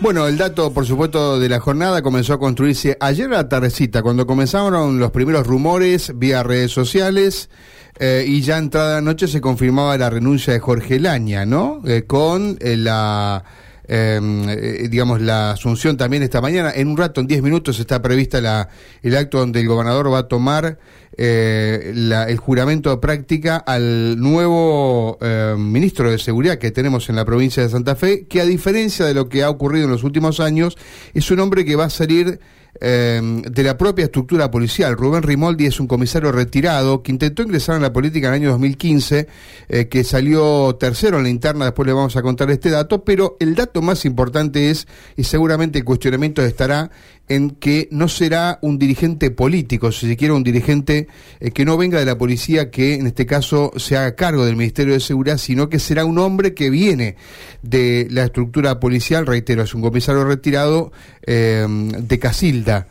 Bueno, 0.00 0.28
el 0.28 0.38
dato, 0.38 0.72
por 0.72 0.86
supuesto, 0.86 1.40
de 1.40 1.48
la 1.48 1.58
jornada 1.58 2.02
comenzó 2.02 2.32
a 2.32 2.38
construirse 2.38 2.96
ayer 3.00 3.26
a 3.26 3.38
la 3.38 3.48
tardecita, 3.48 4.00
cuando 4.00 4.28
comenzaron 4.28 5.00
los 5.00 5.10
primeros 5.10 5.44
rumores 5.44 6.12
vía 6.16 6.44
redes 6.44 6.70
sociales 6.70 7.50
eh, 7.98 8.24
y 8.24 8.42
ya 8.42 8.58
entrada 8.58 8.94
la 8.94 9.00
noche 9.00 9.26
se 9.26 9.40
confirmaba 9.40 9.98
la 9.98 10.08
renuncia 10.08 10.52
de 10.52 10.60
Jorge 10.60 11.00
Laña, 11.00 11.44
¿no? 11.44 11.82
Eh, 11.84 12.04
con 12.06 12.58
eh, 12.60 12.76
la, 12.76 13.42
em, 13.88 14.46
digamos, 14.88 15.20
la 15.20 15.52
asunción 15.52 15.96
también 15.96 16.22
esta 16.22 16.40
mañana. 16.40 16.72
En 16.74 16.88
un 16.88 16.96
rato, 16.96 17.20
en 17.20 17.26
10 17.26 17.42
minutos, 17.42 17.80
está 17.80 18.00
prevista 18.00 18.40
la, 18.40 18.68
el 19.02 19.16
acto 19.16 19.38
donde 19.38 19.60
el 19.60 19.66
gobernador 19.66 20.12
va 20.12 20.18
a 20.18 20.28
tomar 20.28 20.78
el 21.16 22.36
juramento 22.36 22.90
de 22.90 22.98
práctica 22.98 23.56
al 23.56 24.20
nuevo 24.20 25.18
ministro 25.56 26.12
de 26.12 26.18
Seguridad 26.18 26.58
que 26.58 26.70
tenemos 26.70 27.08
en 27.08 27.16
la 27.16 27.24
provincia 27.24 27.60
de 27.60 27.68
Santa 27.68 27.96
Fe, 27.96 28.26
que 28.28 28.40
a 28.40 28.44
diferencia 28.44 29.04
de 29.04 29.14
lo 29.14 29.28
que 29.28 29.42
ha 29.42 29.50
ocurrido 29.50 29.86
en 29.86 29.90
los 29.90 30.04
últimos 30.04 30.38
años, 30.38 30.76
es 31.14 31.28
un 31.32 31.40
hombre 31.40 31.64
que 31.64 31.74
va 31.74 31.86
a 31.86 31.90
salir 31.90 32.38
eh, 32.80 33.20
de 33.22 33.62
la 33.62 33.76
propia 33.76 34.04
estructura 34.04 34.50
policial. 34.50 34.96
Rubén 34.96 35.22
Rimoldi 35.22 35.66
es 35.66 35.80
un 35.80 35.86
comisario 35.86 36.30
retirado 36.30 37.02
que 37.02 37.10
intentó 37.10 37.42
ingresar 37.42 37.76
en 37.76 37.82
la 37.82 37.92
política 37.92 38.28
en 38.28 38.34
el 38.34 38.40
año 38.42 38.50
2015, 38.50 39.26
eh, 39.68 39.88
que 39.88 40.04
salió 40.04 40.76
tercero 40.76 41.16
en 41.16 41.24
la 41.24 41.28
interna, 41.28 41.64
después 41.66 41.86
le 41.86 41.92
vamos 41.92 42.16
a 42.16 42.22
contar 42.22 42.50
este 42.50 42.70
dato, 42.70 43.04
pero 43.04 43.36
el 43.40 43.54
dato 43.54 43.82
más 43.82 44.04
importante 44.04 44.70
es, 44.70 44.86
y 45.16 45.24
seguramente 45.24 45.78
el 45.78 45.84
cuestionamiento 45.84 46.42
estará 46.42 46.90
en 47.28 47.50
que 47.50 47.88
no 47.90 48.08
será 48.08 48.58
un 48.62 48.78
dirigente 48.78 49.30
político, 49.30 49.92
si 49.92 50.08
se 50.08 50.16
quiere 50.16 50.34
un 50.34 50.44
dirigente 50.44 51.08
eh, 51.40 51.50
que 51.50 51.64
no 51.64 51.76
venga 51.76 51.98
de 51.98 52.06
la 52.06 52.18
policía, 52.18 52.70
que 52.70 52.94
en 52.94 53.06
este 53.06 53.26
caso 53.26 53.72
se 53.76 53.96
haga 53.96 54.14
cargo 54.14 54.44
del 54.44 54.56
Ministerio 54.56 54.94
de 54.94 55.00
Seguridad, 55.00 55.38
sino 55.38 55.68
que 55.68 55.78
será 55.78 56.04
un 56.04 56.18
hombre 56.18 56.54
que 56.54 56.70
viene 56.70 57.16
de 57.62 58.06
la 58.10 58.24
estructura 58.24 58.80
policial, 58.80 59.26
reitero, 59.26 59.62
es 59.62 59.74
un 59.74 59.82
comisario 59.82 60.24
retirado 60.24 60.92
eh, 61.26 61.66
de 61.68 62.18
Casilda. 62.18 62.88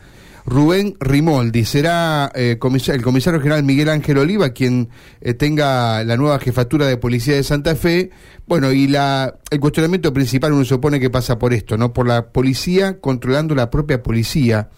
Rubén 0.48 0.96
Rimoldi. 1.02 1.66
Será 1.66 2.32
eh, 2.34 2.58
el 2.58 3.02
comisario 3.02 3.42
general 3.42 3.64
Miguel 3.64 3.90
Ángel 3.90 4.18
Oliva 4.18 4.52
quien 4.52 4.88
eh, 5.20 5.34
tenga 5.34 6.06
la 6.06 6.16
nueva 6.16 6.40
jefatura 6.40 6.88
de 6.88 6.96
policía 6.96 7.36
de 7.36 7.44
Santa 7.44 7.76
Fe. 7.76 8.12
Bueno, 8.48 8.72
y 8.72 8.88
la, 8.88 9.36
el 9.52 9.60
cuestionamiento 9.60 10.14
principal 10.14 10.54
uno 10.54 10.64
supone 10.64 11.02
que 11.02 11.10
pasa 11.10 11.38
por 11.38 11.54
esto, 11.54 11.78
¿no? 11.78 11.92
Por 11.92 12.08
la 12.08 12.30
policía 12.30 13.02
controlando 13.02 13.56
la 13.56 13.70
propia 13.70 14.02
policía. 14.02 14.70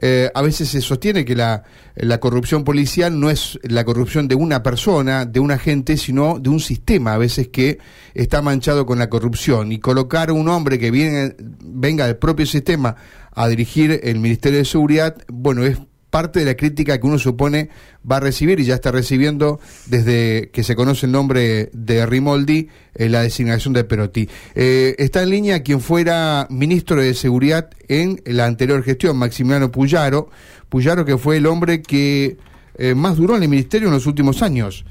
Eh, 0.00 0.30
a 0.34 0.42
veces 0.42 0.68
se 0.68 0.80
sostiene 0.80 1.24
que 1.24 1.34
la, 1.34 1.64
la 1.96 2.20
corrupción 2.20 2.64
policial 2.64 3.18
no 3.18 3.30
es 3.30 3.58
la 3.62 3.84
corrupción 3.84 4.28
de 4.28 4.34
una 4.34 4.62
persona, 4.62 5.24
de 5.26 5.40
un 5.40 5.50
agente, 5.50 5.96
sino 5.96 6.38
de 6.38 6.50
un 6.50 6.60
sistema, 6.60 7.14
a 7.14 7.18
veces 7.18 7.48
que 7.48 7.78
está 8.14 8.42
manchado 8.42 8.86
con 8.86 8.98
la 8.98 9.08
corrupción. 9.10 9.72
Y 9.72 9.80
colocar 9.80 10.30
un 10.30 10.48
hombre 10.48 10.78
que 10.78 10.90
viene, 10.90 11.34
venga 11.38 12.06
del 12.06 12.16
propio 12.16 12.46
sistema 12.46 12.96
a 13.32 13.48
dirigir 13.48 14.00
el 14.02 14.18
Ministerio 14.18 14.58
de 14.58 14.64
Seguridad, 14.64 15.16
bueno, 15.28 15.64
es 15.64 15.78
parte 16.10 16.40
de 16.40 16.46
la 16.46 16.54
crítica 16.54 16.98
que 16.98 17.06
uno 17.06 17.18
supone 17.18 17.68
va 18.10 18.16
a 18.16 18.20
recibir 18.20 18.60
y 18.60 18.64
ya 18.64 18.74
está 18.74 18.90
recibiendo 18.90 19.60
desde 19.86 20.50
que 20.52 20.62
se 20.64 20.74
conoce 20.74 21.06
el 21.06 21.12
nombre 21.12 21.70
de 21.72 22.06
Rimoldi, 22.06 22.68
eh, 22.94 23.08
la 23.08 23.22
designación 23.22 23.74
de 23.74 23.84
Perotti. 23.84 24.28
Eh, 24.54 24.94
está 24.98 25.22
en 25.22 25.30
línea 25.30 25.62
quien 25.62 25.80
fuera 25.80 26.46
ministro 26.50 27.00
de 27.00 27.14
Seguridad 27.14 27.70
en 27.88 28.20
la 28.24 28.46
anterior 28.46 28.82
gestión, 28.82 29.16
Maximiliano 29.16 29.70
Puyaro, 29.70 30.30
Puyaro 30.68 31.04
que 31.04 31.18
fue 31.18 31.36
el 31.36 31.46
hombre 31.46 31.82
que 31.82 32.38
eh, 32.76 32.94
más 32.94 33.16
duró 33.16 33.36
en 33.36 33.42
el 33.42 33.48
ministerio 33.48 33.88
en 33.88 33.94
los 33.94 34.06
últimos 34.06 34.42
años, 34.42 34.84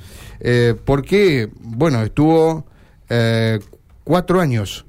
porque, 0.85 1.49
bueno, 1.61 2.03
estuvo 2.03 2.65
cuatro 4.03 4.39
años 4.39 4.86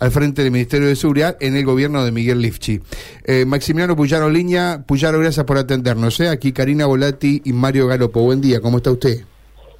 al 0.00 0.10
frente 0.10 0.42
del 0.42 0.50
Ministerio 0.50 0.88
de 0.88 0.96
Seguridad 0.96 1.36
en 1.40 1.56
el 1.56 1.64
gobierno 1.64 2.04
de 2.04 2.10
Miguel 2.10 2.40
Lifchi. 2.40 2.80
Eh, 3.24 3.44
Maximiliano 3.44 3.94
Puyaro 3.94 4.30
Liña, 4.30 4.82
Puyaro, 4.86 5.20
gracias 5.20 5.44
por 5.44 5.58
atendernos. 5.58 6.18
¿eh? 6.20 6.28
Aquí 6.28 6.52
Karina 6.52 6.86
Volati 6.86 7.42
y 7.44 7.52
Mario 7.52 7.86
Galopo. 7.86 8.22
Buen 8.22 8.40
día, 8.40 8.60
¿cómo 8.60 8.78
está 8.78 8.90
usted? 8.90 9.18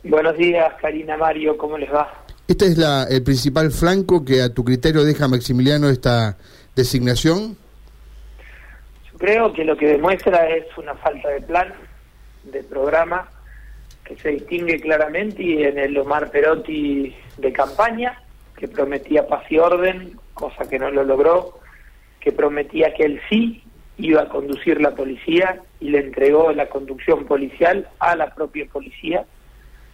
Buenos 0.05 0.37
días, 0.37 0.73
Karina, 0.81 1.17
Mario, 1.17 1.57
¿cómo 1.57 1.77
les 1.77 1.93
va? 1.93 2.25
¿Este 2.47 2.67
es 2.67 2.79
la, 2.79 3.05
el 3.05 3.23
principal 3.23 3.71
flanco 3.71 4.25
que 4.25 4.43
a 4.43 4.53
tu 4.53 4.65
criterio 4.65 5.05
deja 5.05 5.27
Maximiliano 5.27 5.89
esta 5.89 6.37
designación? 6.77 7.57
Yo 9.13 9.19
creo 9.19 9.53
que 9.53 9.65
lo 9.65 9.77
que 9.77 9.87
demuestra 9.87 10.49
es 10.51 10.67
una 10.77 10.95
falta 10.97 11.29
de 11.29 11.41
plan, 11.43 11.73
de 12.45 12.63
programa, 12.65 13.29
que 14.05 14.17
se 14.17 14.31
distingue 14.31 14.81
claramente 14.81 15.43
y 15.43 15.63
en 15.63 15.79
el 15.79 15.97
Omar 15.97 16.31
Perotti 16.31 17.15
de 17.39 17.53
campaña 17.53 18.19
que 18.61 18.69
prometía 18.69 19.27
paz 19.27 19.51
y 19.51 19.59
orden, 19.59 20.19
cosa 20.35 20.69
que 20.69 20.79
no 20.79 20.91
lo 20.91 21.03
logró, 21.03 21.59
que 22.21 22.31
prometía 22.31 22.93
que 22.93 23.05
él 23.05 23.21
sí 23.31 23.65
iba 23.97 24.21
a 24.21 24.29
conducir 24.29 24.83
la 24.83 24.95
policía 24.95 25.63
y 25.81 25.89
le 25.89 26.01
entregó 26.01 26.53
la 26.53 26.69
conducción 26.69 27.25
policial 27.25 27.89
a 27.99 28.15
la 28.17 28.35
propia 28.35 28.67
policía, 28.71 29.25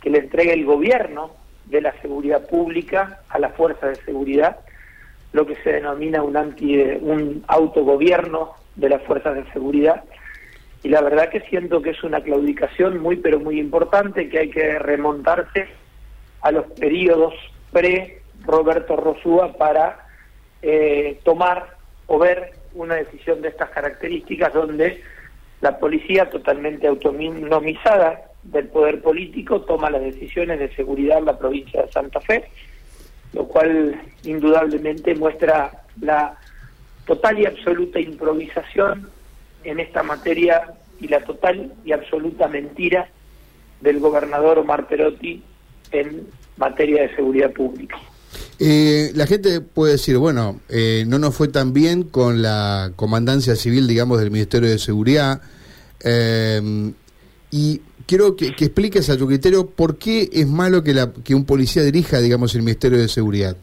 que 0.03 0.11
le 0.11 0.19
entregue 0.19 0.53
el 0.53 0.65
gobierno 0.65 1.31
de 1.67 1.81
la 1.81 1.93
seguridad 2.03 2.49
pública 2.49 3.21
a 3.29 3.39
la 3.39 3.51
fuerza 3.51 3.87
de 3.87 3.95
seguridad, 4.05 4.59
lo 5.33 5.47
que 5.47 5.55
se 5.63 5.71
denomina 5.73 6.25
un 6.25 6.37
anti 6.37 6.77
un 7.01 7.45
autogobierno 7.47 8.55
de 8.75 8.89
las 8.89 9.03
fuerzas 9.03 9.37
de 9.37 9.53
seguridad. 9.53 10.03
Y 10.83 10.89
la 10.89 11.03
verdad 11.03 11.29
que 11.31 11.41
siento 11.43 11.83
que 11.83 11.91
es 11.91 12.03
una 12.03 12.21
claudicación 12.21 12.99
muy 12.99 13.17
pero 13.17 13.39
muy 13.39 13.61
importante 13.61 14.29
que 14.29 14.41
hay 14.41 14.51
que 14.51 14.79
remontarse 14.81 15.69
a 16.41 16.51
los 16.51 16.67
periodos 16.73 17.35
pre 17.73 18.26
Roberto 18.45 18.97
Rosúa 18.97 19.53
para 19.55 20.07
eh, 20.63 21.21
tomar 21.25 21.77
o 22.07 22.19
ver 22.19 22.53
una 22.75 22.95
decisión 22.97 23.43
de 23.43 23.49
estas 23.49 23.71
características 23.71 24.53
donde 24.53 25.03
la 25.61 25.79
policía 25.79 26.29
totalmente 26.31 26.87
autonomizada 26.87 28.23
del 28.43 28.69
poder 28.69 29.03
político 29.03 29.63
toma 29.63 29.91
las 29.91 30.03
decisiones 30.03 30.59
de 30.59 30.75
seguridad 30.75 31.19
en 31.19 31.25
la 31.25 31.39
provincia 31.39 31.83
de 31.83 31.93
Santa 31.93 32.21
Fe, 32.21 32.45
lo 33.33 33.47
cual 33.47 34.01
indudablemente 34.23 35.15
muestra 35.15 35.83
la 36.01 36.37
total 37.07 37.39
y 37.39 37.47
absoluta 37.47 37.99
improvisación 37.99 39.11
en 39.65 39.81
esta 39.81 40.03
materia 40.03 40.75
y 41.01 41.09
la 41.09 41.21
total 41.21 41.73
y 41.85 41.93
absoluta 41.93 42.49
mentira 42.49 43.09
del 43.81 43.99
gobernador 44.01 44.59
Omar 44.59 44.87
Perotti 44.87 45.43
en 45.93 46.29
materia 46.57 47.03
de 47.03 47.15
seguridad 47.15 47.53
pública. 47.53 47.99
Eh, 48.59 49.11
la 49.15 49.27
gente 49.27 49.61
puede 49.61 49.93
decir, 49.93 50.17
bueno, 50.17 50.61
eh, 50.71 51.05
no 51.07 51.19
nos 51.19 51.37
fue 51.37 51.49
tan 51.49 51.73
bien 51.75 52.05
con 52.05 52.41
la 52.41 52.93
comandancia 52.97 53.55
civil, 53.55 53.87
digamos, 53.87 54.19
del 54.19 54.31
Ministerio 54.31 54.71
de 54.71 54.79
Seguridad. 54.79 55.43
Eh, 56.03 56.93
y 57.51 57.83
quiero 58.07 58.35
que, 58.35 58.49
expliques 58.49 59.11
a 59.11 59.19
tu 59.19 59.27
criterio 59.27 59.69
por 59.69 59.99
qué 59.99 60.31
es 60.33 60.47
malo 60.47 60.83
que, 60.83 60.95
la, 60.95 61.13
que 61.13 61.35
un 61.35 61.45
policía 61.45 61.83
dirija, 61.83 62.19
digamos, 62.19 62.55
el 62.55 62.63
Ministerio 62.63 62.99
de 62.99 63.09
Seguridad. 63.09 63.57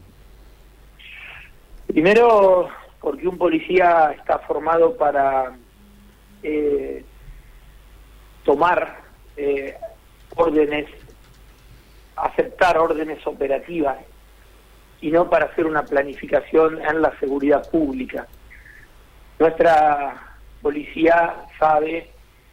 Primero, 1.88 2.68
porque 3.00 3.26
un 3.26 3.36
policía 3.36 4.14
está 4.16 4.38
formado 4.40 4.96
para 4.96 5.56
tomar 8.44 9.02
órdenes, 10.36 10.86
aceptar 12.16 12.78
órdenes 12.78 13.26
operativas 13.26 13.96
y 15.04 15.10
no 15.10 15.28
para 15.28 15.44
hacer 15.44 15.66
una 15.66 15.84
planificación 15.84 16.80
en 16.80 17.02
la 17.02 17.12
seguridad 17.20 17.68
pública. 17.70 18.26
Nuestra 19.38 20.14
policía 20.62 21.44
sabe 21.58 22.08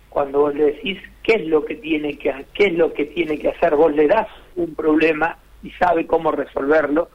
cuando 0.10 0.42
vos 0.42 0.54
le 0.54 0.66
decís 0.66 1.00
qué 1.24 1.36
es 1.36 1.48
lo 1.48 1.64
que 1.64 1.76
tiene 1.76 2.18
que 2.18 2.46
qué 2.54 2.66
es 2.66 2.74
lo 2.74 2.92
que 2.92 3.06
tiene 3.06 3.40
que 3.40 3.48
hacer, 3.48 3.74
vos 3.78 3.96
le 3.96 4.06
das 4.06 4.28
un 4.58 4.76
problema 4.76 5.38
y 5.64 5.72
sabe 5.72 6.06
cómo 6.06 6.34
resolverlo, 6.34 7.08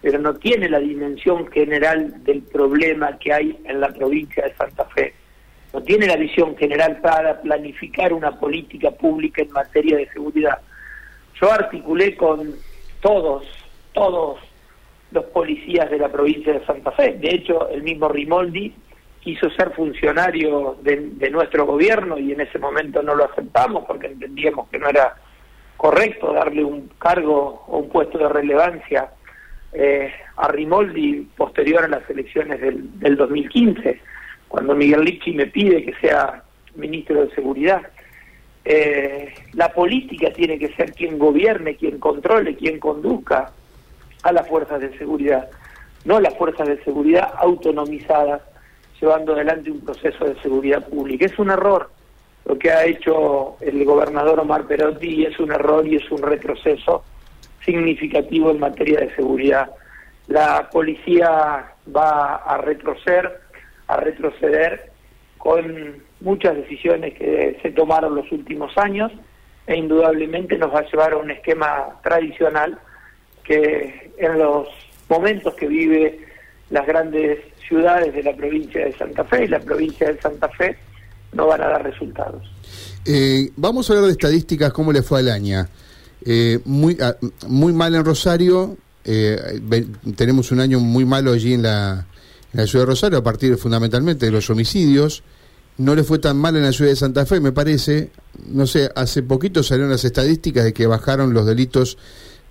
pero 0.00 0.18
no 0.18 0.34
tiene 0.34 0.68
la 0.68 0.80
dimensión 0.80 1.46
general 1.52 2.24
del 2.24 2.42
problema 2.42 3.16
que 3.20 3.32
hay 3.32 3.56
en 3.64 3.78
la 3.78 3.90
provincia 3.90 4.42
de 4.42 4.54
Santa 4.54 4.84
Fe. 4.86 5.14
No 5.72 5.80
tiene 5.82 6.08
la 6.08 6.16
visión 6.16 6.56
general 6.56 6.98
para 7.00 7.40
planificar 7.40 8.12
una 8.12 8.32
política 8.32 8.90
pública 8.90 9.42
en 9.42 9.52
materia 9.52 9.96
de 9.96 10.10
seguridad. 10.10 10.58
Yo 11.40 11.52
articulé 11.52 12.16
con 12.16 12.56
todos, 13.00 13.44
todos 13.92 14.40
los 15.12 15.24
policías 15.26 15.90
de 15.90 15.98
la 15.98 16.08
provincia 16.10 16.52
de 16.52 16.64
Santa 16.64 16.90
Fe. 16.92 17.14
De 17.20 17.34
hecho, 17.34 17.68
el 17.68 17.82
mismo 17.82 18.08
Rimoldi 18.08 18.72
quiso 19.20 19.48
ser 19.50 19.70
funcionario 19.70 20.76
de, 20.82 21.30
nuestro 21.30 21.64
gobierno 21.64 22.18
y 22.18 22.32
en 22.32 22.40
ese 22.40 22.58
momento 22.58 23.02
no 23.02 23.14
lo 23.14 23.24
aceptamos 23.24 23.84
porque 23.86 24.08
entendíamos 24.08 24.68
que 24.68 24.78
no 24.78 24.88
era 24.88 25.14
correcto 25.76 26.32
darle 26.32 26.64
un 26.64 26.90
cargo 26.98 27.64
o 27.68 27.78
un 27.78 27.88
puesto 27.88 28.18
de 28.18 28.28
relevancia 28.28 29.10
eh, 29.72 30.12
a 30.36 30.48
Rimoldi 30.48 31.28
posterior 31.36 31.84
a 31.84 31.88
las 31.88 32.08
elecciones 32.10 32.60
del, 32.60 32.98
del 32.98 33.16
2015, 33.16 34.00
cuando 34.48 34.74
Miguel 34.74 35.04
Lichi 35.04 35.32
me 35.32 35.46
pide 35.46 35.84
que 35.84 35.94
sea 35.94 36.42
ministro 36.74 37.24
de 37.24 37.34
Seguridad. 37.34 37.82
Eh, 38.64 39.32
la 39.54 39.72
política 39.72 40.32
tiene 40.32 40.58
que 40.58 40.72
ser 40.74 40.92
quien 40.92 41.18
gobierne, 41.18 41.76
quien 41.76 41.98
controle, 41.98 42.54
quien 42.54 42.78
conduzca 42.78 43.52
a 44.22 44.32
las 44.32 44.48
fuerzas 44.48 44.80
de 44.80 44.96
seguridad. 44.98 45.48
no 46.04 46.20
las 46.20 46.34
fuerzas 46.36 46.66
de 46.66 46.82
seguridad 46.82 47.32
autonomizadas, 47.38 48.42
llevando 49.00 49.34
adelante 49.34 49.70
un 49.70 49.80
proceso 49.80 50.24
de 50.24 50.40
seguridad 50.42 50.86
pública. 50.88 51.26
Es 51.26 51.38
un 51.38 51.50
error 51.50 51.90
lo 52.44 52.58
que 52.58 52.70
ha 52.70 52.84
hecho 52.84 53.56
el 53.60 53.84
gobernador 53.84 54.40
Omar 54.40 54.66
Perotti 54.66 55.08
y 55.08 55.24
es 55.26 55.38
un 55.38 55.52
error 55.52 55.86
y 55.86 55.96
es 55.96 56.10
un 56.10 56.22
retroceso 56.22 57.04
significativo 57.64 58.50
en 58.50 58.58
materia 58.58 59.00
de 59.00 59.14
seguridad. 59.14 59.70
La 60.26 60.68
policía 60.70 61.72
va 61.94 62.36
a 62.36 62.58
retroceder, 62.58 63.40
a 63.86 63.96
retroceder 63.96 64.90
con 65.38 66.02
muchas 66.20 66.56
decisiones 66.56 67.14
que 67.14 67.58
se 67.62 67.70
tomaron 67.70 68.14
los 68.14 68.30
últimos 68.32 68.76
años 68.76 69.12
e 69.66 69.76
indudablemente 69.76 70.58
nos 70.58 70.74
va 70.74 70.80
a 70.80 70.90
llevar 70.90 71.12
a 71.12 71.16
un 71.18 71.30
esquema 71.30 72.00
tradicional 72.02 72.78
que 73.44 74.12
en 74.18 74.38
los 74.38 74.68
momentos 75.08 75.54
que 75.54 75.66
vive 75.66 76.20
las 76.70 76.86
grandes 76.86 77.38
ciudades 77.68 78.14
de 78.14 78.22
la 78.22 78.34
provincia 78.34 78.84
de 78.84 78.96
Santa 78.96 79.24
Fe 79.24 79.44
y 79.44 79.48
la 79.48 79.60
provincia 79.60 80.10
de 80.10 80.20
Santa 80.20 80.48
Fe 80.48 80.76
no 81.32 81.46
van 81.46 81.60
a 81.62 81.68
dar 81.68 81.82
resultados. 81.82 82.42
Eh, 83.04 83.50
vamos 83.56 83.88
a 83.88 83.92
hablar 83.94 84.06
de 84.06 84.12
estadísticas, 84.12 84.72
cómo 84.72 84.92
le 84.92 85.02
fue 85.02 85.20
al 85.20 85.28
año. 85.28 85.66
Eh, 86.24 86.60
muy, 86.64 86.96
ah, 87.00 87.16
muy 87.48 87.72
mal 87.72 87.94
en 87.94 88.04
Rosario, 88.04 88.76
eh, 89.04 89.60
tenemos 90.16 90.52
un 90.52 90.60
año 90.60 90.78
muy 90.78 91.04
malo 91.04 91.32
allí 91.32 91.54
en 91.54 91.62
la, 91.62 92.06
en 92.52 92.60
la 92.60 92.66
ciudad 92.66 92.84
de 92.84 92.90
Rosario, 92.90 93.18
a 93.18 93.22
partir 93.22 93.56
fundamentalmente 93.56 94.26
de 94.26 94.32
los 94.32 94.48
homicidios. 94.50 95.22
No 95.78 95.94
le 95.94 96.04
fue 96.04 96.18
tan 96.18 96.36
mal 96.36 96.54
en 96.56 96.62
la 96.62 96.72
ciudad 96.72 96.90
de 96.90 96.96
Santa 96.96 97.26
Fe, 97.26 97.40
me 97.40 97.52
parece. 97.52 98.10
No 98.46 98.66
sé, 98.66 98.90
hace 98.94 99.22
poquito 99.22 99.62
salieron 99.62 99.90
las 99.90 100.04
estadísticas 100.04 100.64
de 100.64 100.72
que 100.72 100.86
bajaron 100.86 101.32
los 101.32 101.46
delitos 101.46 101.98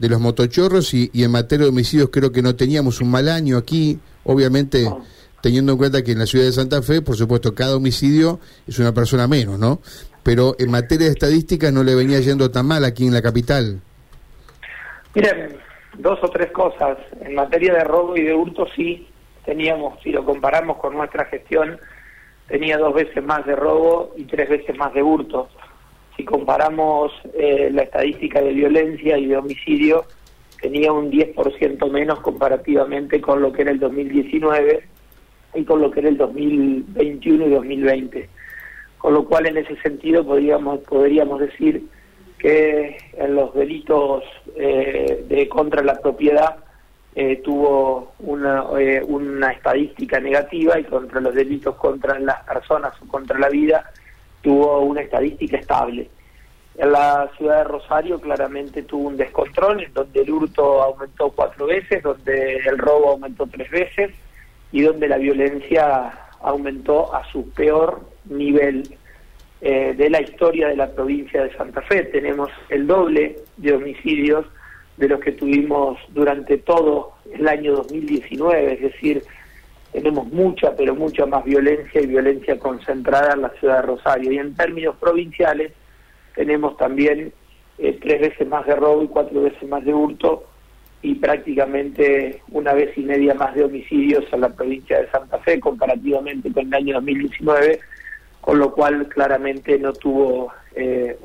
de 0.02 0.10
los 0.10 0.20
motochorros 0.20 0.94
y, 0.94 1.10
y 1.14 1.24
en 1.24 1.32
materia 1.32 1.66
de 1.66 1.70
homicidios 1.70 2.10
creo 2.12 2.32
que 2.32 2.42
no 2.42 2.56
teníamos 2.56 3.00
un 3.00 3.12
mal 3.12 3.30
año 3.30 3.56
aquí. 3.56 4.00
Obviamente 4.24 4.88
teniendo 5.42 5.74
en 5.74 5.78
cuenta 5.78 6.04
que 6.04 6.12
en 6.12 6.20
la 6.20 6.26
ciudad 6.26 6.46
de 6.46 6.52
Santa 6.52 6.82
Fe, 6.82 7.02
por 7.02 7.16
supuesto, 7.16 7.54
cada 7.54 7.76
homicidio 7.76 8.40
es 8.68 8.78
una 8.80 8.94
persona 8.94 9.28
menos, 9.28 9.58
¿no? 9.60 9.80
Pero 10.24 10.56
en 10.60 10.70
materia 10.70 11.08
de 11.08 11.14
estadística 11.14 11.72
no 11.72 11.84
le 11.84 11.96
venía 11.96 12.20
yendo 12.20 12.52
tan 12.52 12.68
mal 12.68 12.86
aquí 12.86 13.08
en 13.08 13.14
la 13.14 13.22
capital. 13.22 13.82
Miren, 15.16 15.58
dos 15.98 16.20
o 16.22 16.30
tres 16.30 16.52
cosas. 16.52 16.98
En 17.22 17.34
materia 17.36 17.74
de 17.74 17.84
robo 17.84 18.16
y 18.16 18.22
de 18.22 18.34
hurto 18.34 18.68
sí 18.76 19.08
teníamos, 19.46 20.00
si 20.04 20.12
lo 20.12 20.24
comparamos 20.24 20.78
con 20.78 20.94
nuestra 20.94 21.26
gestión, 21.26 21.80
tenía 22.48 22.78
dos 22.78 22.94
veces 22.94 23.24
más 23.24 23.46
de 23.46 23.56
robo 23.56 24.14
y 24.16 24.26
tres 24.26 24.48
veces 24.48 24.78
más 24.78 24.94
de 24.94 25.02
hurto. 25.02 25.50
Si 26.16 26.26
comparamos 26.26 27.12
eh, 27.34 27.70
la 27.72 27.84
estadística 27.84 28.42
de 28.42 28.54
violencia 28.54 29.18
y 29.18 29.28
de 29.28 29.38
homicidio, 29.38 30.06
tenía 30.62 30.92
un 30.92 31.12
10% 31.12 31.90
menos 31.90 32.20
comparativamente 32.20 33.20
con 33.22 33.42
lo 33.42 33.52
que 33.52 33.64
era 33.64 33.72
el 33.72 33.80
2019 33.80 34.84
y 35.56 35.64
con 35.64 35.82
lo 35.82 35.92
que 35.92 36.02
era 36.02 36.10
el 36.10 36.18
2021 36.18 37.48
y 37.48 37.50
2020. 37.50 38.30
Con 38.98 39.14
lo 39.14 39.26
cual, 39.26 39.48
en 39.48 39.58
ese 39.58 39.76
sentido, 39.82 40.24
podríamos, 40.24 40.80
podríamos 40.82 41.40
decir 41.40 41.84
que 42.38 42.98
en 43.14 43.36
los 43.36 43.54
delitos 43.54 44.24
eh, 44.56 45.26
de 45.28 45.48
contra 45.48 45.84
la 45.84 46.00
propiedad 46.00 46.58
eh, 47.14 47.42
tuvo 47.44 48.14
una, 48.20 48.64
eh, 48.80 49.04
una 49.06 49.52
estadística 49.52 50.20
negativa 50.20 50.80
y 50.80 50.84
contra 50.86 51.20
los 51.20 51.36
delitos 51.36 51.76
contra 51.76 52.18
las 52.20 52.44
personas 52.46 52.94
o 53.02 53.08
contra 53.08 53.38
la 53.38 53.50
vida 53.50 53.92
tuvo 54.42 54.82
una 54.82 55.02
estadística 55.02 55.58
estable. 55.58 56.10
En 56.78 56.92
la 56.92 57.30
ciudad 57.38 57.60
de 57.60 57.64
Rosario 57.66 58.20
claramente 58.20 58.84
tuvo 58.84 59.10
un 59.10 59.18
descontrol 59.18 59.84
en 59.84 59.94
donde 59.94 60.22
el 60.22 60.32
hurto 60.32 60.82
aumentó 60.82 61.30
cuatro 61.32 61.68
veces, 61.68 62.02
donde 62.02 62.58
el 62.58 62.78
robo 62.78 63.12
aumentó 63.12 63.46
tres 63.48 63.70
veces, 63.70 64.12
y 64.72 64.82
donde 64.82 65.08
la 65.08 65.18
violencia 65.18 66.12
aumentó 66.42 67.14
a 67.14 67.24
su 67.32 67.50
peor 67.52 68.02
nivel 68.26 68.96
eh, 69.62 69.94
de 69.96 70.10
la 70.10 70.22
historia 70.22 70.70
de 70.70 70.76
la 70.76 70.90
provincia 70.90 71.44
de 71.44 71.54
Santa 71.56 71.82
Fe. 71.82 72.04
Tenemos 72.06 72.50
el 72.70 72.88
doble 72.88 73.36
de 73.58 73.74
homicidios 73.74 74.46
de 74.98 75.10
los 75.10 75.20
que 75.20 75.34
tuvimos 75.34 76.00
durante 76.10 76.58
todo 76.58 77.14
el 77.32 77.48
año 77.48 77.74
2019, 77.74 78.74
es 78.74 78.82
decir, 78.82 79.24
tenemos 79.92 80.28
mucha, 80.32 80.76
pero 80.76 80.96
mucha 80.96 81.26
más 81.26 81.44
violencia 81.44 82.02
y 82.02 82.08
violencia 82.08 82.58
concentrada 82.58 83.34
en 83.34 83.42
la 83.42 83.50
ciudad 83.60 83.78
de 83.78 83.88
Rosario. 83.88 84.32
Y 84.32 84.38
en 84.38 84.56
términos 84.56 84.96
provinciales 85.00 85.74
tenemos 86.36 86.78
también 86.78 87.34
eh, 87.78 87.98
tres 88.02 88.22
veces 88.22 88.48
más 88.48 88.66
de 88.66 88.76
robo 88.76 89.04
y 89.04 89.08
cuatro 89.08 89.42
veces 89.42 89.68
más 89.68 89.84
de 89.84 89.94
hurto 89.94 90.46
y 91.02 91.16
prácticamente 91.16 92.42
una 92.52 92.74
vez 92.74 92.96
y 92.98 93.02
media 93.02 93.34
más 93.34 93.56
de 93.56 93.64
homicidios 93.64 94.24
en 94.32 94.42
la 94.42 94.50
provincia 94.50 95.00
de 95.00 95.10
Santa 95.10 95.40
Fe 95.40 95.60
comparativamente 95.60 96.52
con 96.54 96.68
el 96.68 96.74
año 96.74 96.94
2019, 96.96 97.80
con 98.40 98.60
lo 98.60 98.72
cual 98.72 99.08
claramente 99.08 99.80
no 99.80 99.94
tuvo 99.94 100.54
eh, 100.76 101.18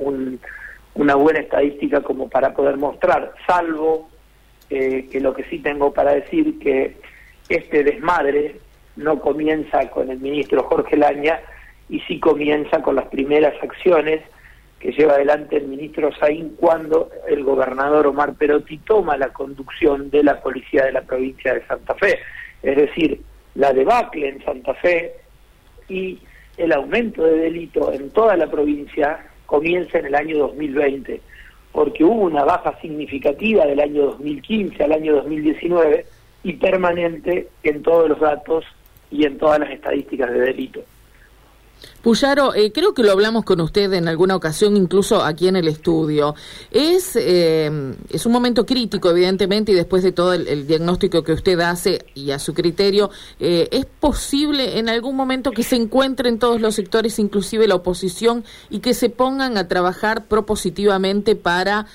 una 0.94 1.14
buena 1.14 1.40
estadística 1.40 2.00
como 2.00 2.28
para 2.28 2.54
poder 2.54 2.78
mostrar, 2.78 3.34
salvo 3.46 4.08
eh, 4.70 5.08
que 5.12 5.20
lo 5.20 5.34
que 5.34 5.44
sí 5.44 5.58
tengo 5.58 5.92
para 5.92 6.14
decir 6.14 6.58
que 6.58 6.96
este 7.48 7.84
desmadre 7.84 8.56
no 8.96 9.20
comienza 9.20 9.88
con 9.90 10.10
el 10.10 10.18
ministro 10.18 10.64
Jorge 10.64 10.96
Laña 10.96 11.40
y 11.88 12.00
sí 12.00 12.18
comienza 12.18 12.82
con 12.82 12.96
las 12.96 13.06
primeras 13.06 13.54
acciones 13.62 14.22
que 14.80 14.92
lleva 14.92 15.14
adelante 15.14 15.56
el 15.56 15.68
ministro 15.68 16.10
Saín 16.16 16.56
cuando 16.58 17.10
el 17.28 17.44
gobernador 17.44 18.06
Omar 18.08 18.34
Perotti 18.34 18.78
toma 18.78 19.16
la 19.16 19.32
conducción 19.32 20.10
de 20.10 20.22
la 20.22 20.40
policía 20.40 20.84
de 20.84 20.92
la 20.92 21.02
provincia 21.02 21.54
de 21.54 21.66
Santa 21.66 21.94
Fe. 21.94 22.18
Es 22.62 22.76
decir, 22.76 23.20
la 23.54 23.72
debacle 23.72 24.28
en 24.28 24.44
Santa 24.44 24.74
Fe 24.74 25.14
y 25.88 26.18
el 26.56 26.72
aumento 26.72 27.24
de 27.24 27.38
delito 27.38 27.92
en 27.92 28.10
toda 28.10 28.36
la 28.36 28.50
provincia 28.50 29.18
comienza 29.46 29.98
en 29.98 30.06
el 30.06 30.14
año 30.14 30.38
2020, 30.38 31.20
porque 31.72 32.04
hubo 32.04 32.22
una 32.22 32.44
baja 32.44 32.78
significativa 32.80 33.64
del 33.64 33.80
año 33.80 34.06
2015 34.06 34.82
al 34.82 34.92
año 34.92 35.14
2019 35.16 36.04
y 36.46 36.52
permanente 36.52 37.48
en 37.64 37.82
todos 37.82 38.08
los 38.08 38.20
datos 38.20 38.64
y 39.10 39.26
en 39.26 39.36
todas 39.36 39.58
las 39.58 39.68
estadísticas 39.70 40.30
de 40.30 40.40
delito. 40.42 40.80
Puyaro, 42.06 42.54
eh, 42.54 42.70
creo 42.70 42.94
que 42.94 43.02
lo 43.02 43.10
hablamos 43.10 43.44
con 43.44 43.60
usted 43.60 43.92
en 43.92 44.06
alguna 44.06 44.36
ocasión, 44.36 44.76
incluso 44.76 45.24
aquí 45.24 45.48
en 45.48 45.56
el 45.56 45.66
estudio. 45.66 46.36
Es, 46.70 47.16
eh, 47.16 47.96
es 48.10 48.24
un 48.24 48.30
momento 48.30 48.64
crítico, 48.64 49.10
evidentemente, 49.10 49.72
y 49.72 49.74
después 49.74 50.04
de 50.04 50.12
todo 50.12 50.32
el, 50.32 50.68
diagnóstico 50.68 51.24
que 51.24 51.32
usted 51.32 51.58
hace 51.58 52.06
y 52.14 52.30
a 52.30 52.38
su 52.38 52.54
criterio, 52.54 53.10
eh, 53.40 53.66
¿es 53.72 53.86
posible 53.86 54.78
en 54.78 54.88
algún 54.88 55.16
momento 55.16 55.50
que 55.50 55.64
se 55.64 55.74
encuentren 55.74 56.38
todos 56.38 56.60
los 56.60 56.76
sectores, 56.76 57.18
inclusive 57.18 57.66
la 57.66 57.74
oposición, 57.74 58.44
y 58.70 58.78
que 58.78 58.94
se 58.94 59.10
pongan 59.10 59.58
a 59.58 59.66
trabajar 59.66 60.26
propositivamente 60.26 61.34
para 61.34 61.86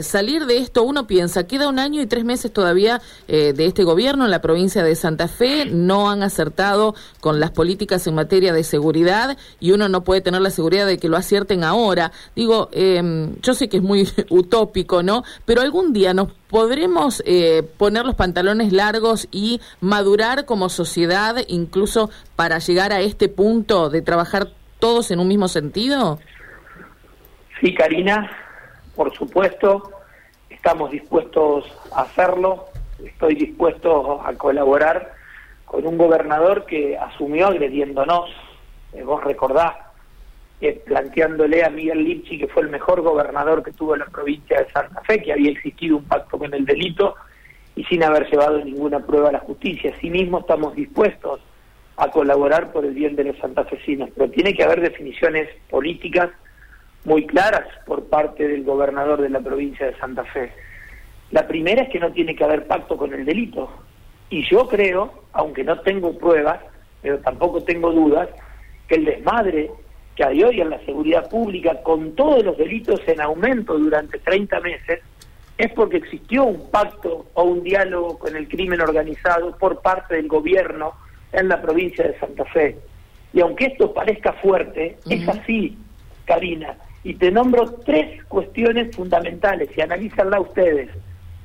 salir 0.00 0.46
de 0.46 0.58
esto? 0.58 0.82
Uno 0.82 1.06
piensa, 1.06 1.46
queda 1.46 1.68
un 1.68 1.78
año 1.78 2.00
y 2.00 2.06
tres 2.06 2.24
meses 2.24 2.50
todavía 2.54 3.02
de 3.28 3.66
este 3.66 3.84
gobierno 3.84 4.24
en 4.24 4.30
la 4.30 4.40
provincia 4.40 4.82
de 4.82 4.96
Santa 4.96 5.28
Fe, 5.28 5.66
no 5.66 6.10
han 6.10 6.22
acertado 6.22 6.94
con 7.20 7.38
las 7.38 7.50
políticas 7.50 8.06
en 8.06 8.14
materia 8.14 8.54
de 8.54 8.64
seguridad 8.64 9.36
y 9.60 9.72
uno 9.72 9.88
no 9.88 10.04
puede 10.04 10.20
tener 10.20 10.40
la 10.40 10.50
seguridad 10.50 10.86
de 10.86 10.98
que 10.98 11.08
lo 11.08 11.16
acierten 11.16 11.64
ahora. 11.64 12.12
Digo, 12.34 12.68
eh, 12.72 13.30
yo 13.42 13.54
sé 13.54 13.68
que 13.68 13.78
es 13.78 13.82
muy 13.82 14.08
utópico, 14.30 15.02
¿no? 15.02 15.24
Pero 15.44 15.60
algún 15.60 15.92
día 15.92 16.14
nos 16.14 16.32
podremos 16.48 17.22
eh, 17.26 17.62
poner 17.76 18.04
los 18.04 18.14
pantalones 18.14 18.72
largos 18.72 19.28
y 19.30 19.60
madurar 19.80 20.44
como 20.44 20.68
sociedad, 20.68 21.36
incluso 21.48 22.10
para 22.36 22.58
llegar 22.58 22.92
a 22.92 23.00
este 23.00 23.28
punto 23.28 23.90
de 23.90 24.02
trabajar 24.02 24.48
todos 24.78 25.10
en 25.10 25.20
un 25.20 25.28
mismo 25.28 25.48
sentido. 25.48 26.18
Sí, 27.60 27.74
Karina, 27.74 28.30
por 28.94 29.12
supuesto, 29.14 29.90
estamos 30.48 30.90
dispuestos 30.90 31.64
a 31.92 32.02
hacerlo, 32.02 32.66
estoy 33.04 33.34
dispuesto 33.34 34.22
a 34.24 34.32
colaborar 34.34 35.14
con 35.64 35.86
un 35.86 35.98
gobernador 35.98 36.64
que 36.66 36.96
asumió 36.96 37.48
agrediéndonos 37.48 38.30
vos 39.02 39.22
recordás, 39.24 39.74
eh, 40.60 40.82
planteándole 40.84 41.64
a 41.64 41.70
Miguel 41.70 42.02
Lipchi, 42.02 42.38
que 42.38 42.48
fue 42.48 42.62
el 42.62 42.68
mejor 42.68 43.02
gobernador 43.02 43.62
que 43.62 43.72
tuvo 43.72 43.96
la 43.96 44.06
provincia 44.06 44.58
de 44.58 44.70
Santa 44.70 45.00
Fe, 45.02 45.22
que 45.22 45.32
había 45.32 45.50
existido 45.50 45.96
un 45.96 46.04
pacto 46.04 46.38
con 46.38 46.52
el 46.52 46.64
delito 46.64 47.14
y 47.76 47.84
sin 47.84 48.02
haber 48.02 48.28
llevado 48.28 48.58
ninguna 48.64 48.98
prueba 49.00 49.28
a 49.28 49.32
la 49.32 49.38
justicia. 49.38 49.92
Asimismo, 49.96 50.40
estamos 50.40 50.74
dispuestos 50.74 51.40
a 51.96 52.10
colaborar 52.10 52.72
por 52.72 52.84
el 52.84 52.94
bien 52.94 53.16
de 53.16 53.24
los 53.24 53.38
santafesinos, 53.38 54.10
pero 54.16 54.30
tiene 54.30 54.54
que 54.54 54.64
haber 54.64 54.80
definiciones 54.80 55.48
políticas 55.68 56.30
muy 57.04 57.26
claras 57.26 57.66
por 57.86 58.04
parte 58.04 58.46
del 58.46 58.64
gobernador 58.64 59.20
de 59.20 59.30
la 59.30 59.40
provincia 59.40 59.86
de 59.86 59.96
Santa 59.98 60.24
Fe. 60.24 60.52
La 61.30 61.46
primera 61.46 61.82
es 61.82 61.88
que 61.90 62.00
no 62.00 62.12
tiene 62.12 62.34
que 62.34 62.44
haber 62.44 62.66
pacto 62.66 62.96
con 62.96 63.12
el 63.12 63.24
delito. 63.24 63.70
Y 64.30 64.48
yo 64.48 64.68
creo, 64.68 65.24
aunque 65.32 65.64
no 65.64 65.80
tengo 65.80 66.16
pruebas, 66.16 66.60
pero 67.02 67.18
tampoco 67.18 67.62
tengo 67.62 67.92
dudas, 67.92 68.28
que 68.88 68.96
el 68.96 69.04
desmadre 69.04 69.70
que 70.16 70.24
hay 70.24 70.42
hoy 70.42 70.60
en 70.60 70.70
la 70.70 70.84
seguridad 70.84 71.28
pública, 71.28 71.80
con 71.82 72.16
todos 72.16 72.42
los 72.42 72.58
delitos 72.58 73.00
en 73.06 73.20
aumento 73.20 73.78
durante 73.78 74.18
30 74.18 74.60
meses, 74.60 75.00
es 75.56 75.72
porque 75.72 75.98
existió 75.98 76.44
un 76.44 76.70
pacto 76.70 77.26
o 77.34 77.42
un 77.44 77.62
diálogo 77.62 78.18
con 78.18 78.34
el 78.34 78.48
crimen 78.48 78.80
organizado 78.80 79.56
por 79.56 79.80
parte 79.80 80.16
del 80.16 80.26
gobierno 80.26 80.94
en 81.32 81.48
la 81.48 81.60
provincia 81.60 82.04
de 82.04 82.18
Santa 82.18 82.44
Fe. 82.46 82.76
Y 83.32 83.40
aunque 83.40 83.66
esto 83.66 83.92
parezca 83.92 84.32
fuerte, 84.34 84.96
es 85.08 85.28
así, 85.28 85.76
Karina. 86.24 86.76
Y 87.04 87.14
te 87.14 87.30
nombro 87.30 87.66
tres 87.84 88.24
cuestiones 88.24 88.94
fundamentales 88.96 89.68
y 89.76 89.80
analízanla 89.80 90.40
ustedes. 90.40 90.90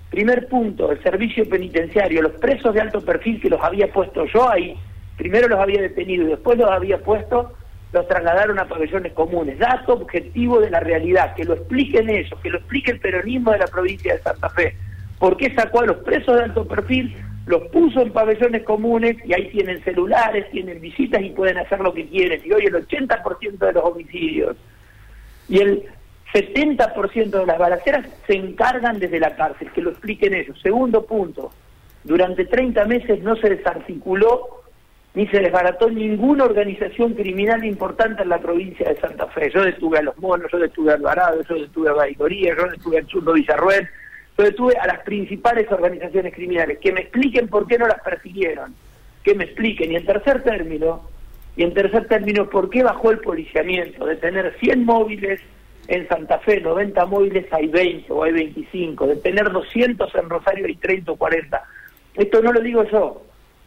Primer 0.10 0.48
punto, 0.48 0.92
el 0.92 1.02
servicio 1.02 1.48
penitenciario, 1.50 2.22
los 2.22 2.34
presos 2.34 2.74
de 2.74 2.82
alto 2.82 3.02
perfil 3.02 3.42
que 3.42 3.50
los 3.50 3.62
había 3.62 3.92
puesto 3.92 4.26
yo 4.26 4.50
ahí, 4.50 4.78
primero 5.18 5.48
los 5.48 5.60
había 5.60 5.82
detenido 5.82 6.24
y 6.24 6.28
después 6.28 6.58
los 6.58 6.70
había 6.70 7.00
puesto, 7.00 7.54
los 7.92 8.08
trasladaron 8.08 8.60
a 8.60 8.68
pabellones 8.68 9.14
comunes. 9.14 9.60
Dato 9.60 9.94
objetivo 9.94 10.60
de 10.60 10.72
la 10.72 10.80
realidad, 10.80 11.36
que 11.36 11.46
lo 11.46 11.54
expliquen 11.54 12.10
ellos, 12.10 12.40
que 12.42 12.50
lo 12.50 12.58
explique 12.58 12.92
el 12.92 13.00
peronismo 13.00 13.52
de 13.52 13.60
la 13.60 13.68
provincia 13.68 14.14
de 14.14 14.20
Santa 14.22 14.50
Fe. 14.50 14.76
¿Por 15.20 15.38
qué 15.38 15.54
sacó 15.54 15.82
a 15.82 15.86
los 15.86 15.98
presos 15.98 16.36
de 16.36 16.44
alto 16.44 16.68
perfil, 16.68 17.16
los 17.46 17.64
puso 17.68 18.02
en 18.02 18.12
pabellones 18.12 18.64
comunes 18.64 19.18
y 19.26 19.34
ahí 19.34 19.50
tienen 19.50 19.84
celulares, 19.84 20.50
tienen 20.50 20.82
visitas 20.82 21.22
y 21.22 21.30
pueden 21.30 21.58
hacer 21.58 21.80
lo 21.80 21.94
que 21.94 22.08
quieren? 22.08 22.42
Y 22.44 22.52
hoy 22.52 22.66
el 22.66 22.74
80% 22.74 23.58
de 23.58 23.74
los 23.74 23.84
homicidios 23.84 24.58
y 25.48 25.60
el 25.60 25.84
70% 26.34 27.30
de 27.30 27.46
las 27.46 27.60
balaceras 27.60 28.08
se 28.26 28.34
encargan 28.34 28.98
desde 28.98 29.20
la 29.20 29.36
cárcel, 29.36 29.72
que 29.72 29.82
lo 29.82 29.92
expliquen 29.92 30.34
ellos. 30.34 30.60
Segundo 30.62 31.06
punto, 31.06 31.52
durante 32.04 32.46
30 32.46 32.86
meses 32.86 33.22
no 33.22 33.36
se 33.36 33.50
desarticuló 33.52 34.63
ni 35.16 35.28
se 35.28 35.40
desbarató 35.40 35.90
ninguna 35.90 36.46
organización 36.46 37.14
criminal 37.14 37.64
importante 37.64 38.24
en 38.24 38.30
la 38.30 38.40
provincia 38.40 38.90
de 38.90 39.00
Santa 39.00 39.28
Fe. 39.28 39.52
Yo 39.54 39.64
detuve 39.64 40.00
a 40.00 40.02
los 40.02 40.18
monos, 40.18 40.52
yo 40.52 40.58
detuve 40.58 40.92
a 40.92 40.96
Alvarado, 40.96 41.42
yo 41.48 41.56
detuve 41.56 41.90
a 41.90 41.94
Baicoría, 41.94 42.56
yo 42.56 42.68
detuve 42.68 42.98
a 42.98 43.06
Churro 43.06 43.34
Villarruel, 43.34 43.88
yo 44.38 44.44
detuve 44.44 44.76
a 44.78 44.88
las 44.88 45.00
principales 45.02 45.72
organizaciones 45.72 46.34
criminales. 46.34 46.80
Que 46.80 46.92
me 46.92 47.02
expliquen 47.02 47.48
por 47.48 47.68
qué 47.68 47.78
no 47.78 47.88
las 47.88 48.02
persiguieron, 48.02 48.74
que 49.24 49.36
me 49.36 49.44
expliquen. 49.44 49.92
Y 49.92 49.98
en 49.98 50.06
tercer 50.06 50.42
término, 50.42 51.08
y 51.56 51.64
en 51.64 51.76
tercer 51.76 52.08
término, 52.08 52.50
¿por 52.50 52.72
qué 52.72 52.82
bajó 52.82 53.12
el 53.12 53.20
policiamiento? 53.20 54.08
De 54.08 54.16
tener 54.16 54.56
100 54.60 54.84
móviles 54.84 55.40
en 55.90 56.08
Santa 56.08 56.40
Fe, 56.40 56.60
90 56.60 57.06
móviles 57.06 57.46
hay 57.52 57.68
20 57.68 58.12
o 58.12 58.24
hay 58.24 58.32
25, 58.32 59.06
de 59.06 59.16
tener 59.18 59.52
200 59.52 60.16
en 60.16 60.30
Rosario 60.30 60.66
hay 60.66 60.76
30 60.76 61.12
o 61.12 61.16
40. 61.18 61.64
Esto 62.16 62.42
no 62.42 62.52
lo 62.52 62.62
digo 62.62 62.84
yo, 62.86 63.22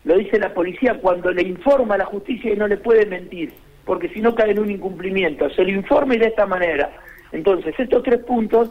lo 0.07 0.17
dice 0.17 0.39
la 0.39 0.55
policía 0.55 0.99
cuando 1.01 1.33
le 1.33 1.43
informa 1.43 1.97
a 1.97 1.99
la 1.99 2.07
justicia 2.07 2.53
y 2.53 2.57
no 2.57 2.69
le 2.69 2.77
puede 2.77 3.05
mentir, 3.07 3.53
porque 3.85 4.09
si 4.09 4.21
no 4.21 4.37
cae 4.37 4.53
en 4.53 4.61
un 4.61 4.71
incumplimiento. 4.71 5.51
Se 5.51 5.65
le 5.65 5.73
informa 5.73 6.15
y 6.15 6.19
de 6.19 6.29
esta 6.29 6.47
manera. 6.47 6.91
Entonces, 7.33 7.75
estos 7.77 8.05
tres 8.05 8.21
puntos 8.21 8.71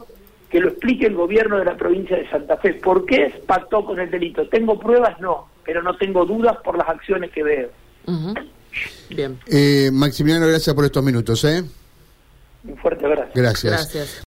que 0.50 0.60
lo 0.60 0.70
explique 0.70 1.06
el 1.06 1.14
gobierno 1.14 1.58
de 1.58 1.66
la 1.66 1.76
provincia 1.76 2.16
de 2.16 2.28
Santa 2.30 2.56
Fe. 2.56 2.74
¿Por 2.74 3.04
qué 3.04 3.34
pactó 3.46 3.84
con 3.84 4.00
el 4.00 4.10
delito? 4.10 4.48
¿Tengo 4.48 4.80
pruebas? 4.80 5.20
No, 5.20 5.48
pero 5.62 5.82
no 5.82 5.94
tengo 5.98 6.24
dudas 6.24 6.56
por 6.64 6.78
las 6.78 6.88
acciones 6.88 7.30
que 7.32 7.42
veo. 7.42 7.68
Bien. 9.10 9.38
Eh, 9.46 9.90
Maximiliano, 9.92 10.46
gracias 10.46 10.74
por 10.74 10.86
estos 10.86 11.04
minutos. 11.04 11.44
¿eh? 11.44 11.62
Un 12.64 12.76
fuerte 12.78 13.04
abrazo. 13.04 13.32
Gracias. 13.34 13.72
gracias. 13.72 14.14